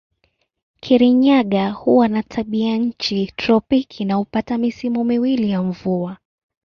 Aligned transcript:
Kirinyaga 0.81 1.69
huwa 1.71 2.07
na 2.07 2.23
tabianchi 2.23 3.31
tropiki 3.37 4.05
na 4.05 4.15
hupata 4.15 4.57
misimu 4.57 5.03
miwili 5.03 5.49
ya 5.49 5.63
mvua. 5.63 6.17